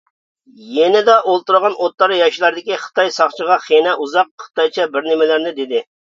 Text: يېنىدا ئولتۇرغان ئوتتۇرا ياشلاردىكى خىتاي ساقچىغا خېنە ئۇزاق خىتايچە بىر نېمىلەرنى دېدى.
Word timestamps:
يېنىدا 0.75 1.17
ئولتۇرغان 1.33 1.75
ئوتتۇرا 1.83 2.15
ياشلاردىكى 2.19 2.79
خىتاي 2.85 3.11
ساقچىغا 3.17 3.57
خېنە 3.65 3.93
ئۇزاق 4.05 4.31
خىتايچە 4.47 4.87
بىر 4.97 5.07
نېمىلەرنى 5.11 5.53
دېدى. 5.61 5.83